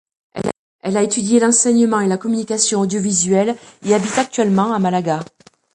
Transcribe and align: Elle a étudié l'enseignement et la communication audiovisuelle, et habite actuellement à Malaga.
Elle 0.79 0.97
a 0.97 1.03
étudié 1.03 1.39
l'enseignement 1.39 1.99
et 1.99 2.07
la 2.07 2.17
communication 2.17 2.79
audiovisuelle, 2.81 3.55
et 3.85 3.93
habite 3.93 4.17
actuellement 4.17 4.73
à 4.73 4.79
Malaga. 4.79 5.19